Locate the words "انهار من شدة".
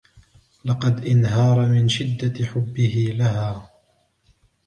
1.05-2.45